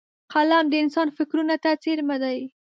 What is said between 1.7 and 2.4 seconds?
څېرمه دی